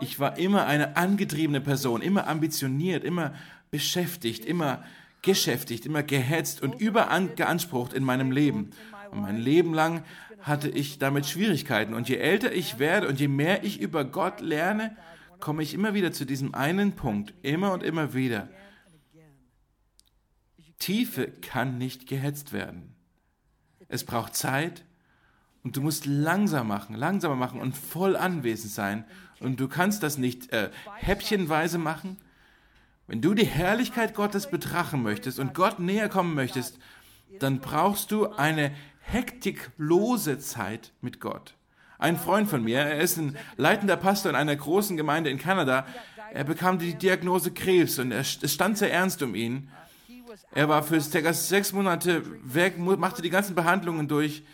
[0.00, 3.34] Ich war immer eine angetriebene Person, immer ambitioniert, immer
[3.70, 4.84] beschäftigt, immer
[5.22, 8.70] geschäftigt, immer gehetzt und überansprucht in meinem Leben.
[9.10, 10.04] Und mein Leben lang
[10.40, 11.94] hatte ich damit Schwierigkeiten.
[11.94, 14.96] Und je älter ich werde und je mehr ich über Gott lerne,
[15.38, 18.48] komme ich immer wieder zu diesem einen Punkt, immer und immer wieder.
[20.78, 22.94] Tiefe kann nicht gehetzt werden.
[23.88, 24.84] Es braucht Zeit
[25.62, 29.04] und du musst langsam machen, langsamer machen und voll anwesend sein.
[29.40, 32.16] Und du kannst das nicht äh, häppchenweise machen,
[33.10, 36.78] Wenn du die Herrlichkeit Gottes betrachten möchtest und Gott näher kommen möchtest,
[37.40, 38.70] dann brauchst du eine
[39.10, 41.54] hektiklose Zeit mit Gott.
[41.98, 45.86] Ein Freund von mir, er ist ein leitender Pastor in einer großen Gemeinde in Kanada,
[46.32, 49.68] er bekam die Diagnose Krebs und es stand sehr ernst um ihn.
[50.52, 54.44] Er war für circa sechs Monate weg, machte die ganzen Behandlungen durch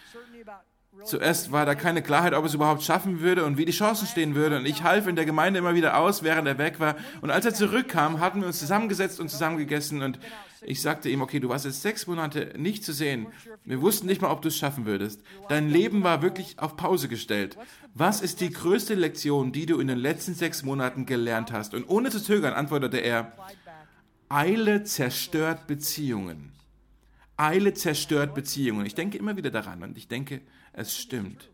[1.06, 4.34] Zuerst war da keine Klarheit, ob es überhaupt schaffen würde und wie die Chancen stehen
[4.34, 4.56] würde.
[4.56, 6.96] Und ich half in der Gemeinde immer wieder aus, während er weg war.
[7.20, 10.02] Und als er zurückkam, hatten wir uns zusammengesetzt und zusammengegessen.
[10.02, 10.18] Und
[10.62, 13.26] ich sagte ihm, okay, du warst jetzt sechs Monate nicht zu sehen.
[13.64, 15.22] Wir wussten nicht mal, ob du es schaffen würdest.
[15.48, 17.56] Dein Leben war wirklich auf Pause gestellt.
[17.94, 21.74] Was ist die größte Lektion, die du in den letzten sechs Monaten gelernt hast?
[21.74, 23.32] Und ohne zu zögern antwortete er,
[24.28, 26.52] Eile zerstört Beziehungen.
[27.36, 28.86] Eile zerstört Beziehungen.
[28.86, 30.40] Ich denke immer wieder daran und ich denke,
[30.72, 31.50] es stimmt.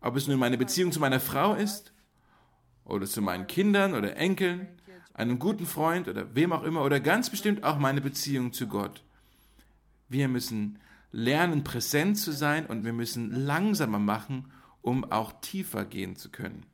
[0.00, 1.92] Ob es nun meine Beziehung zu meiner Frau ist
[2.84, 4.68] oder zu meinen Kindern oder Enkeln,
[5.16, 9.02] einem guten Freund oder wem auch immer oder ganz bestimmt auch meine Beziehung zu Gott.
[10.08, 10.78] Wir müssen
[11.10, 14.52] lernen, präsent zu sein und wir müssen langsamer machen,
[14.82, 16.64] um auch tiefer gehen zu können.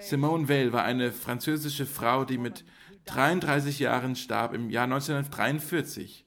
[0.00, 2.64] Simone Weil war eine französische Frau, die mit
[3.06, 6.26] 33 Jahren starb im Jahr 1943.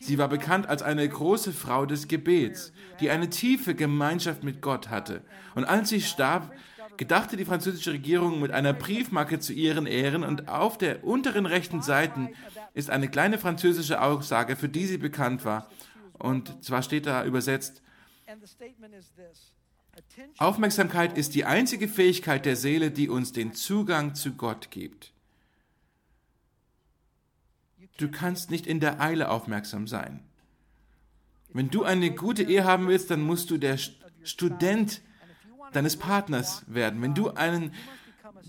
[0.00, 4.88] Sie war bekannt als eine große Frau des Gebets, die eine tiefe Gemeinschaft mit Gott
[4.88, 5.22] hatte.
[5.54, 6.52] Und als sie starb,
[6.98, 11.82] gedachte die französische Regierung mit einer Briefmarke zu ihren Ehren und auf der unteren rechten
[11.82, 12.30] Seite
[12.74, 15.70] ist eine kleine französische Aussage, für die sie bekannt war.
[16.18, 17.82] Und zwar steht da übersetzt,
[20.38, 25.12] Aufmerksamkeit ist die einzige Fähigkeit der Seele, die uns den Zugang zu Gott gibt.
[27.96, 30.22] Du kannst nicht in der Eile aufmerksam sein.
[31.52, 33.78] Wenn du eine gute Ehe haben willst, dann musst du der
[34.22, 35.00] Student
[35.76, 37.02] deines Partners werden.
[37.02, 37.72] Wenn du einen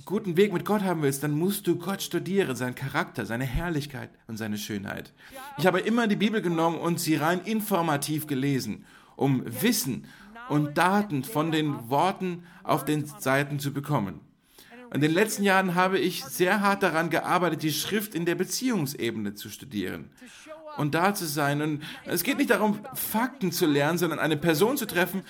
[0.06, 4.10] guten Weg mit Gott haben willst, dann musst du Gott studieren, seinen Charakter, seine Herrlichkeit
[4.28, 5.14] und seine Schönheit.
[5.58, 8.86] Ich habe immer die Bibel genommen und sie rein informativ gelesen,
[9.16, 10.06] um Wissen
[10.50, 14.22] und Daten von den Worten auf den Seiten zu bekommen.
[14.94, 19.34] In den letzten Jahren habe ich sehr hart daran gearbeitet, die Schrift in der Beziehungsebene
[19.34, 20.10] zu studieren
[20.78, 21.62] und da zu sein.
[21.62, 25.24] Und es geht nicht darum, Fakten zu lernen, sondern eine Person zu treffen,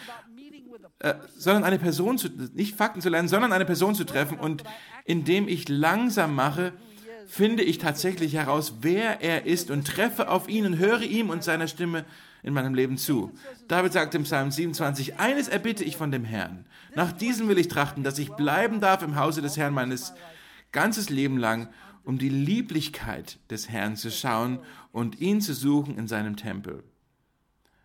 [1.00, 4.40] äh, sondern eine Person zu, nicht Fakten zu lernen, sondern eine Person zu treffen.
[4.40, 4.64] Und
[5.06, 6.74] indem ich langsam mache,
[7.28, 11.44] finde ich tatsächlich heraus, wer er ist und treffe auf ihn und höre ihm und
[11.44, 12.06] seiner Stimme
[12.42, 13.32] in meinem Leben zu.
[13.68, 16.66] David sagt im Psalm 27, eines erbitte ich von dem Herrn.
[16.96, 20.14] Nach diesem will ich trachten, dass ich bleiben darf im Hause des Herrn meines
[20.72, 21.70] ganzes Leben lang,
[22.04, 24.60] um die Lieblichkeit des Herrn zu schauen
[24.92, 26.84] und ihn zu suchen in seinem Tempel.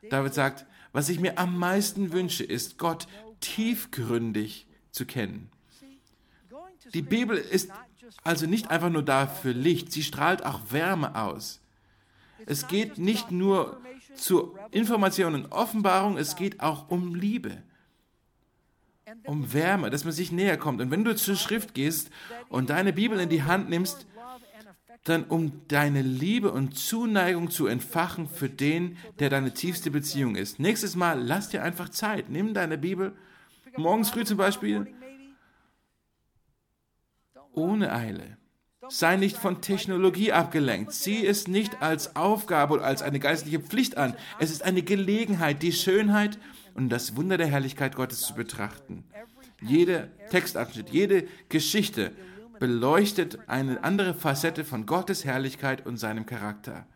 [0.09, 3.07] David sagt, was ich mir am meisten wünsche, ist Gott
[3.41, 5.51] tiefgründig zu kennen.
[6.95, 7.71] Die Bibel ist
[8.25, 11.61] also nicht einfach nur da für Licht, sie strahlt auch Wärme aus.
[12.47, 13.81] Es geht nicht nur
[14.15, 17.63] zur Information und Offenbarung, es geht auch um Liebe,
[19.25, 20.81] um Wärme, dass man sich näher kommt.
[20.81, 22.11] Und wenn du zur Schrift gehst
[22.49, 24.07] und deine Bibel in die Hand nimmst,
[25.05, 30.61] dann um deine Liebe und Zuneigung zu entfachen für den, der deine tiefste Beziehung ist.
[30.61, 32.31] Nächstes Mal lass dir einfach Zeit.
[32.31, 33.13] Nimm deine Bibel,
[33.77, 34.87] morgens früh zum Beispiel,
[37.55, 38.37] ohne Eile.
[38.89, 40.93] Sei nicht von Technologie abgelenkt.
[40.93, 44.15] Sieh es nicht als Aufgabe oder als eine geistliche Pflicht an.
[44.39, 46.39] Es ist eine Gelegenheit, die Schönheit
[46.75, 49.05] und das Wunder der Herrlichkeit Gottes zu betrachten.
[49.61, 52.13] Jeder Textabschnitt, jede Geschichte
[52.63, 56.87] beleuchtet eine andere Facette von Gottes Herrlichkeit und seinem Charakter.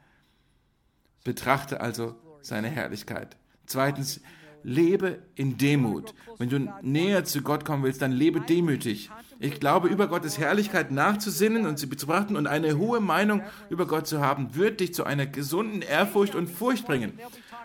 [1.24, 3.36] Betrachte also seine Herrlichkeit.
[3.66, 4.20] Zweitens,
[4.62, 6.14] lebe in Demut.
[6.38, 9.10] Wenn du näher zu Gott kommen willst, dann lebe demütig.
[9.40, 13.88] Ich glaube, über Gottes Herrlichkeit nachzusinnen und sie zu betrachten und eine hohe Meinung über
[13.88, 17.18] Gott zu haben, wird dich zu einer gesunden Ehrfurcht und Furcht bringen.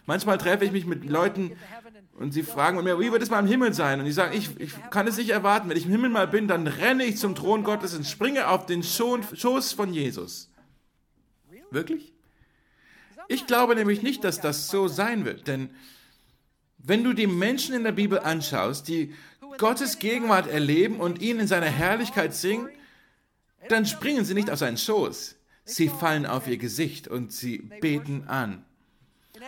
[0.06, 1.52] Manchmal treffe ich mich mit Leuten
[2.18, 4.00] und sie fragen mir, wie wird es mal im Himmel sein?
[4.00, 5.70] Und ich sage, ich, ich kann es nicht erwarten.
[5.70, 8.66] Wenn ich im Himmel mal bin, dann renne ich zum Thron Gottes und springe auf
[8.66, 10.52] den Schoß von Jesus.
[11.70, 12.14] Wirklich?
[13.28, 15.70] Ich glaube nämlich nicht, dass das so sein wird, denn
[16.78, 19.14] wenn du die Menschen in der Bibel anschaust, die
[19.58, 22.70] Gottes Gegenwart erleben und ihn in seiner Herrlichkeit singen,
[23.70, 25.36] dann springen sie nicht auf seinen Schoß.
[25.64, 28.66] Sie fallen auf ihr Gesicht und sie beten an.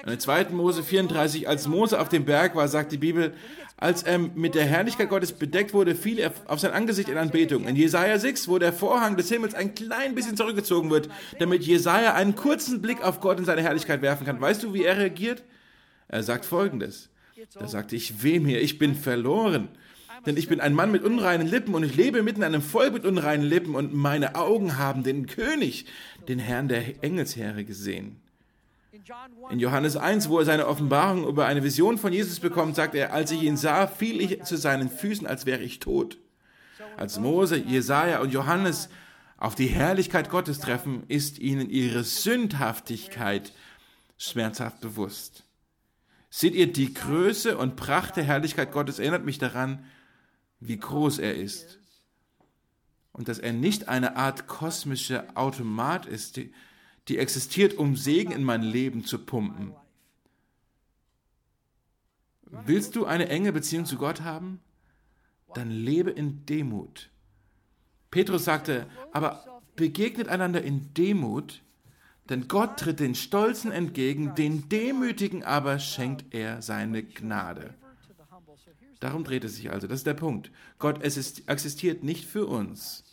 [0.05, 0.45] In 2.
[0.49, 3.33] Mose 34, als Mose auf dem Berg war, sagt die Bibel,
[3.77, 7.67] als er mit der Herrlichkeit Gottes bedeckt wurde, fiel er auf sein Angesicht in Anbetung.
[7.67, 12.13] In Jesaja 6, wo der Vorhang des Himmels ein klein bisschen zurückgezogen wird, damit Jesaja
[12.13, 14.41] einen kurzen Blick auf Gott in seine Herrlichkeit werfen kann.
[14.41, 15.43] Weißt du, wie er reagiert?
[16.07, 17.09] Er sagt folgendes.
[17.59, 19.69] Da sagte ich, weh mir, ich bin verloren.
[20.25, 22.93] denn ich bin ein Mann mit unreinen Lippen und ich lebe mitten in einem Volk
[22.93, 25.85] mit unreinen Lippen und meine Augen haben den König,
[26.27, 28.22] den Herrn der Engelsheere gesehen.
[29.49, 33.11] In Johannes 1, wo er seine Offenbarung über eine Vision von Jesus bekommt, sagt er,
[33.11, 36.19] als ich ihn sah, fiel ich zu seinen Füßen, als wäre ich tot.
[36.95, 38.89] Als Mose, Jesaja und Johannes
[39.37, 43.51] auf die Herrlichkeit Gottes treffen, ist ihnen ihre Sündhaftigkeit
[44.19, 45.43] schmerzhaft bewusst.
[46.29, 49.85] Seht ihr, die Größe und Pracht der Herrlichkeit Gottes erinnert mich daran,
[50.59, 51.79] wie groß er ist.
[53.11, 56.39] Und dass er nicht eine Art kosmischer Automat ist,
[57.07, 59.73] die, existiert, um Segen in mein Leben zu pumpen.
[62.45, 64.59] Willst du eine enge Beziehung zu Gott haben?
[65.53, 67.09] Dann lebe in Demut.
[68.11, 71.63] Petrus sagte, aber begegnet einander in Demut,
[72.29, 77.73] denn Gott tritt den Stolzen entgegen, den Demütigen aber schenkt er seine Gnade.
[78.99, 79.87] Darum dreht es sich also.
[79.87, 80.49] Das ist der Punkt.
[80.79, 83.03] Gott existiert nicht für uns.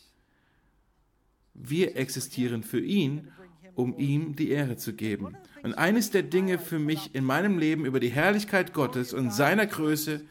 [1.53, 3.29] Wir existieren für ihn,
[3.75, 5.37] um ihm die Ehre zu geben.
[5.63, 9.67] Und eines der Dinge für mich in meinem Leben über die Herrlichkeit Gottes und seiner
[9.67, 10.21] Größe,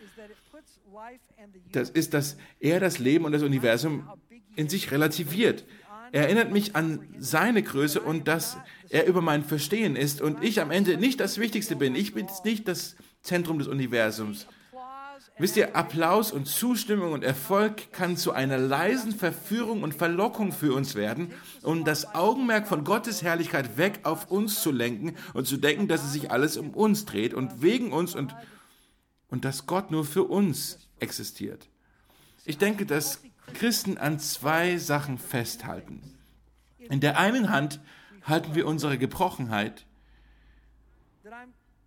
[1.72, 4.08] das ist, dass er das Leben und das Universum
[4.56, 5.64] in sich relativiert.
[6.12, 10.60] Er erinnert mich an seine Größe und dass er über mein Verstehen ist und ich
[10.60, 11.94] am Ende nicht das Wichtigste bin.
[11.94, 14.48] Ich bin nicht das Zentrum des Universums.
[15.40, 20.74] Wisst ihr, Applaus und Zustimmung und Erfolg kann zu einer leisen Verführung und Verlockung für
[20.74, 25.56] uns werden, um das Augenmerk von Gottes Herrlichkeit weg auf uns zu lenken und zu
[25.56, 28.36] denken, dass es sich alles um uns dreht und wegen uns und,
[29.30, 31.70] und dass Gott nur für uns existiert.
[32.44, 33.22] Ich denke, dass
[33.54, 36.02] Christen an zwei Sachen festhalten.
[36.78, 37.80] In der einen Hand
[38.24, 39.86] halten wir unsere Gebrochenheit.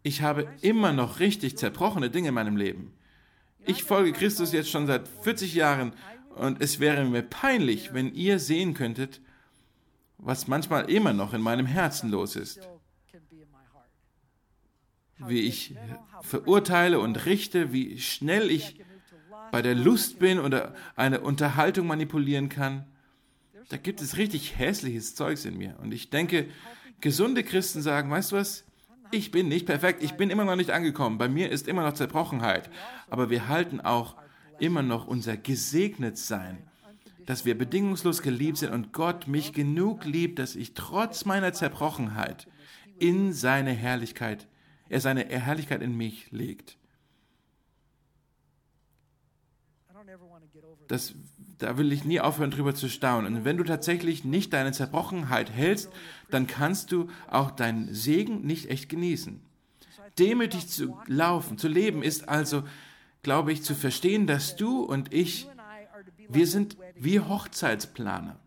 [0.01, 2.93] Ich habe immer noch richtig zerbrochene Dinge in meinem Leben.
[3.65, 5.93] Ich folge Christus jetzt schon seit 40 Jahren
[6.35, 9.21] und es wäre mir peinlich, wenn ihr sehen könntet,
[10.17, 12.67] was manchmal immer noch in meinem Herzen los ist.
[15.19, 15.75] Wie ich
[16.21, 18.79] verurteile und richte, wie schnell ich
[19.51, 22.85] bei der Lust bin oder eine Unterhaltung manipulieren kann.
[23.69, 25.77] Da gibt es richtig hässliches Zeugs in mir.
[25.79, 26.49] Und ich denke,
[27.01, 28.65] gesunde Christen sagen, weißt du was?
[29.13, 31.93] Ich bin nicht perfekt, ich bin immer noch nicht angekommen, bei mir ist immer noch
[31.93, 32.71] Zerbrochenheit,
[33.11, 34.15] aber wir halten auch
[34.57, 36.57] immer noch unser Gesegnetsein,
[37.27, 42.47] dass wir bedingungslos geliebt sind und Gott mich genug liebt, dass ich trotz meiner Zerbrochenheit
[42.97, 44.47] in seine Herrlichkeit,
[44.89, 46.79] er seine Herrlichkeit in mich legt.
[50.87, 51.13] Das,
[51.59, 53.35] da will ich nie aufhören, drüber zu staunen.
[53.35, 55.89] Und wenn du tatsächlich nicht deine Zerbrochenheit hältst,
[56.29, 59.41] dann kannst du auch deinen Segen nicht echt genießen.
[60.19, 62.63] Demütig zu laufen, zu leben, ist also,
[63.23, 65.47] glaube ich, zu verstehen, dass du und ich,
[66.29, 68.37] wir sind wie Hochzeitsplaner.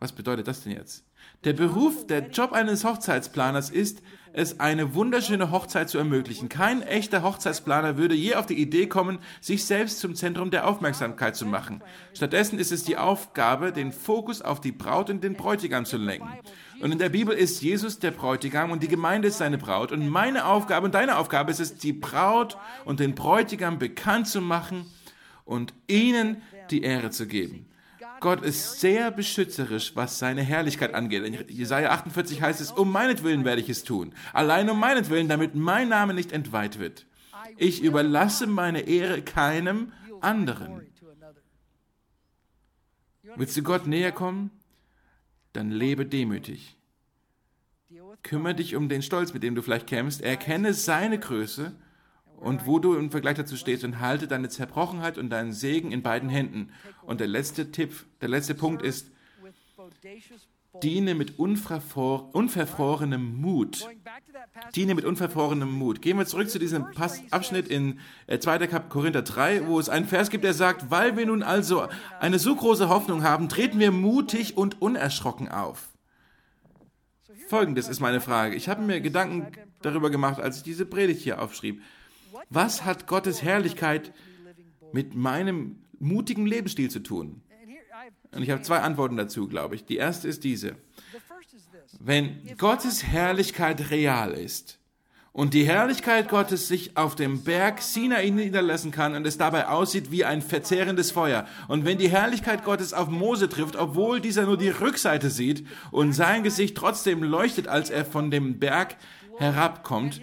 [0.00, 1.04] Was bedeutet das denn jetzt?
[1.44, 4.02] Der Beruf, der Job eines Hochzeitsplaners ist,
[4.34, 6.48] es eine wunderschöne Hochzeit zu ermöglichen.
[6.48, 11.36] Kein echter Hochzeitsplaner würde je auf die Idee kommen, sich selbst zum Zentrum der Aufmerksamkeit
[11.36, 11.82] zu machen.
[12.12, 16.28] Stattdessen ist es die Aufgabe, den Fokus auf die Braut und den Bräutigam zu lenken.
[16.80, 19.92] Und in der Bibel ist Jesus der Bräutigam und die Gemeinde ist seine Braut.
[19.92, 24.40] Und meine Aufgabe und deine Aufgabe ist es, die Braut und den Bräutigam bekannt zu
[24.40, 24.86] machen
[25.44, 27.66] und ihnen die Ehre zu geben.
[28.20, 31.24] Gott ist sehr beschützerisch, was seine Herrlichkeit angeht.
[31.24, 34.14] In Jesaja 48 heißt es, um meinetwillen werde ich es tun.
[34.32, 37.06] Allein um meinetwillen, damit mein Name nicht entweiht wird.
[37.56, 40.86] Ich überlasse meine Ehre keinem anderen.
[43.36, 44.50] Willst du Gott näher kommen?
[45.52, 46.76] Dann lebe demütig.
[48.22, 50.22] Kümmere dich um den Stolz, mit dem du vielleicht kämpfst.
[50.22, 51.72] Erkenne seine Größe
[52.44, 56.02] und wo du im Vergleich dazu stehst und halte deine Zerbrochenheit und deinen Segen in
[56.02, 56.70] beiden Händen.
[57.02, 59.10] Und der letzte Tipp, der letzte Punkt ist,
[60.82, 63.88] diene mit unverfrorenem Mut.
[64.74, 66.02] Diene mit unverfrorenem Mut.
[66.02, 66.86] Gehen wir zurück zu diesem
[67.30, 68.56] Abschnitt in 2.
[68.56, 71.88] Äh, Korinther 3, wo es einen Vers gibt, der sagt, weil wir nun also
[72.20, 75.88] eine so große Hoffnung haben, treten wir mutig und unerschrocken auf.
[77.48, 78.56] Folgendes ist meine Frage.
[78.56, 79.52] Ich habe mir Gedanken
[79.82, 81.82] darüber gemacht, als ich diese Predigt hier aufschrieb.
[82.50, 84.12] Was hat Gottes Herrlichkeit
[84.92, 87.42] mit meinem mutigen Lebensstil zu tun?
[88.32, 89.84] Und ich habe zwei Antworten dazu, glaube ich.
[89.84, 90.76] Die erste ist diese.
[92.00, 94.78] Wenn Gottes Herrlichkeit real ist
[95.32, 100.10] und die Herrlichkeit Gottes sich auf dem Berg Sinai niederlassen kann und es dabei aussieht
[100.10, 104.58] wie ein verzehrendes Feuer, und wenn die Herrlichkeit Gottes auf Mose trifft, obwohl dieser nur
[104.58, 108.96] die Rückseite sieht und sein Gesicht trotzdem leuchtet, als er von dem Berg
[109.38, 110.20] herabkommt,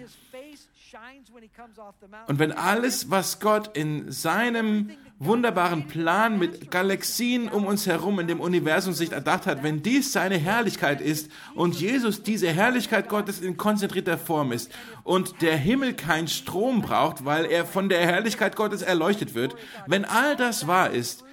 [2.26, 8.26] und wenn alles, was Gott in seinem wunderbaren Plan mit Galaxien um uns herum in
[8.26, 13.40] dem Universum sich erdacht hat, wenn dies seine Herrlichkeit ist und Jesus diese Herrlichkeit Gottes
[13.40, 14.72] in konzentrierter Form ist
[15.04, 19.54] und der Himmel keinen Strom braucht, weil er von der Herrlichkeit Gottes erleuchtet wird,
[19.86, 21.24] wenn all das wahr ist,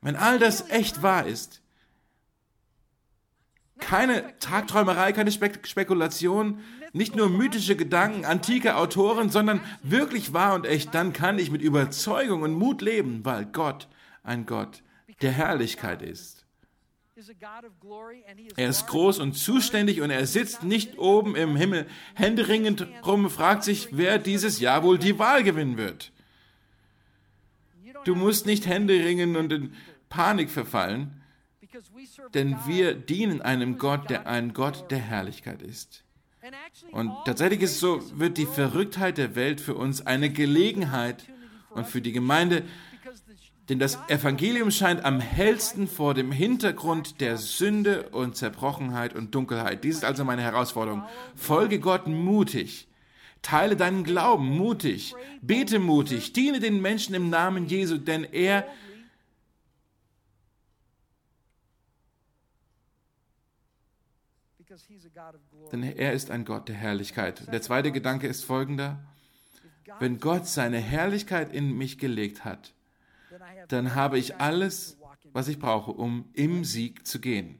[0.00, 1.62] wenn all das echt wahr ist,
[3.78, 6.60] keine Tagträumerei, keine Spek Spekulation,
[6.92, 11.62] nicht nur mythische Gedanken antike Autoren, sondern wirklich wahr und echt, dann kann ich mit
[11.62, 13.88] Überzeugung und Mut leben, weil Gott
[14.22, 14.82] ein Gott
[15.22, 16.44] der Herrlichkeit ist.
[18.56, 23.64] Er ist groß und zuständig und er sitzt nicht oben im Himmel händeringend rum, fragt
[23.64, 26.12] sich, wer dieses Jahr wohl die Wahl gewinnen wird.
[28.04, 29.74] Du musst nicht händeringen und in
[30.08, 31.20] Panik verfallen,
[32.34, 36.04] denn wir dienen einem Gott, der ein Gott der Herrlichkeit ist.
[36.92, 41.24] Und tatsächlich ist es so, wird die Verrücktheit der Welt für uns eine Gelegenheit
[41.70, 42.64] und für die Gemeinde,
[43.68, 49.84] denn das Evangelium scheint am hellsten vor dem Hintergrund der Sünde und Zerbrochenheit und Dunkelheit.
[49.84, 51.02] Dies ist also meine Herausforderung.
[51.34, 52.88] Folge Gott mutig.
[53.42, 55.14] Teile deinen Glauben mutig.
[55.42, 56.32] Bete mutig.
[56.32, 58.66] Diene den Menschen im Namen Jesu, denn er
[65.72, 67.52] Denn er ist ein Gott der Herrlichkeit.
[67.52, 68.98] Der zweite Gedanke ist folgender.
[70.00, 72.74] Wenn Gott seine Herrlichkeit in mich gelegt hat,
[73.68, 74.98] dann habe ich alles,
[75.32, 77.58] was ich brauche, um im Sieg zu gehen.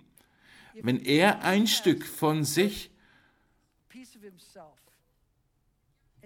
[0.82, 2.90] Wenn er ein Stück von sich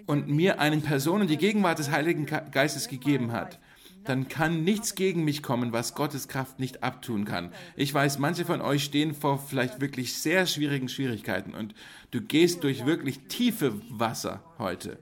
[0.07, 3.61] und mir einen Personen die Gegenwart des Heiligen Geistes gegeben hat,
[4.05, 7.53] dann kann nichts gegen mich kommen, was Gottes Kraft nicht abtun kann.
[7.77, 11.75] Ich weiß, manche von euch stehen vor vielleicht wirklich sehr schwierigen Schwierigkeiten und
[12.11, 14.99] du gehst durch wirklich tiefe Wasser heute.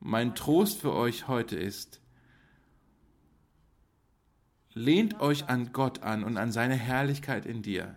[0.00, 2.00] Mein Trost für euch heute ist,
[4.74, 7.96] lehnt euch an Gott an und an seine Herrlichkeit in dir.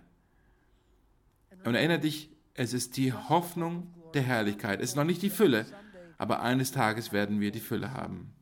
[1.66, 4.80] Und erinnere dich, es ist die Hoffnung der Herrlichkeit.
[4.80, 5.66] Es ist noch nicht die Fülle,
[6.18, 8.34] aber eines Tages werden wir die Fülle haben.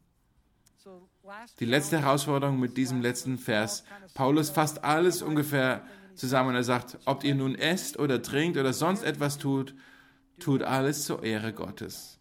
[1.59, 3.83] Die letzte Herausforderung mit diesem letzten Vers.
[4.13, 8.73] Paulus fasst alles ungefähr zusammen und er sagt, ob ihr nun esst oder trinkt oder
[8.73, 9.75] sonst etwas tut,
[10.39, 12.19] tut alles zur Ehre Gottes.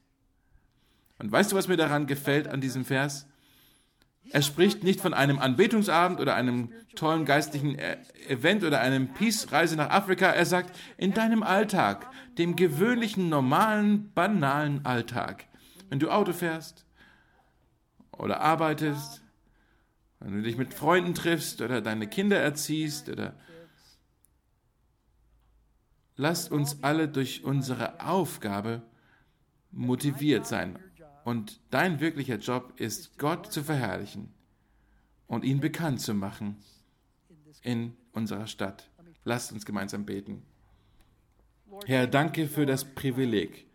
[1.19, 3.27] Und weißt du, was mir daran gefällt an diesem Vers?
[4.31, 7.97] Er spricht nicht von einem Anbetungsabend oder einem tollen geistlichen e-
[8.29, 10.27] Event oder einem Peace-Reise nach Afrika.
[10.27, 15.47] Er sagt, in deinem Alltag, dem gewöhnlichen, normalen, banalen Alltag.
[15.89, 16.85] Wenn du Auto fährst
[18.13, 19.23] oder arbeitest,
[20.21, 23.35] wenn du dich mit Freunden triffst oder deine Kinder erziehst oder
[26.17, 28.83] lasst uns alle durch unsere Aufgabe
[29.71, 30.79] motiviert sein
[31.25, 34.33] und dein wirklicher Job ist, Gott zu verherrlichen
[35.27, 36.57] und ihn bekannt zu machen
[37.63, 38.91] in unserer Stadt.
[39.25, 40.43] Lasst uns gemeinsam beten.
[41.87, 43.67] Herr, danke für das Privileg,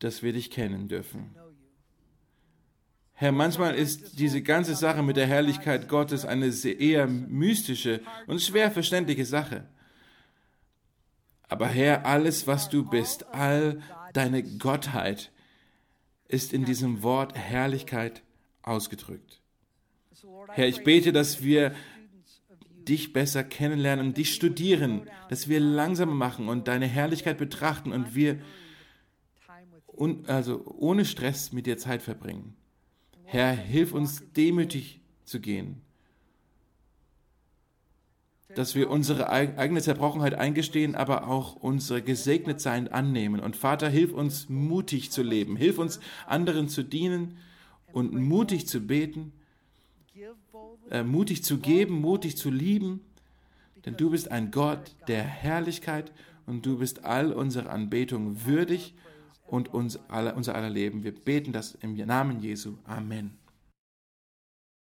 [0.00, 1.34] dass wir dich kennen dürfen.
[3.14, 8.70] Herr, manchmal ist diese ganze Sache mit der Herrlichkeit Gottes eine eher mystische und schwer
[8.70, 9.66] verständliche Sache.
[11.48, 13.80] Aber Herr, alles, was du bist, all
[14.16, 15.30] Deine Gottheit
[16.26, 18.22] ist in diesem Wort Herrlichkeit
[18.62, 19.42] ausgedrückt.
[20.52, 21.74] Herr, ich bete, dass wir
[22.88, 28.14] dich besser kennenlernen und dich studieren, dass wir langsamer machen und deine Herrlichkeit betrachten und
[28.14, 28.38] wir
[29.88, 32.56] un, also ohne Stress mit dir Zeit verbringen.
[33.24, 35.82] Herr, hilf uns demütig zu gehen
[38.56, 43.40] dass wir unsere eigene Zerbrochenheit eingestehen, aber auch unsere Gesegnetsein annehmen.
[43.40, 47.36] Und Vater, hilf uns mutig zu leben, hilf uns anderen zu dienen
[47.92, 49.34] und mutig zu beten,
[50.90, 53.00] äh, mutig zu geben, mutig zu lieben,
[53.84, 56.10] denn du bist ein Gott der Herrlichkeit
[56.46, 58.94] und du bist all unserer Anbetung würdig
[59.46, 61.04] und uns alle, unser aller Leben.
[61.04, 62.78] Wir beten das im Namen Jesu.
[62.84, 63.36] Amen.